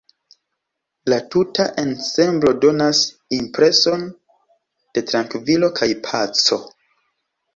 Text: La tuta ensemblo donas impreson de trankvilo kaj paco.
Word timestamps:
La 1.11 1.17
tuta 1.33 1.65
ensemblo 1.81 2.53
donas 2.63 3.01
impreson 3.39 4.07
de 4.97 5.05
trankvilo 5.11 5.69
kaj 5.81 5.91
paco. 6.09 6.59